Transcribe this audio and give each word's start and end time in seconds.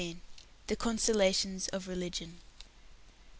THE 0.65 0.75
CONSOLATIONS 0.75 1.67
OF 1.67 1.87
RELIGION. 1.87 2.39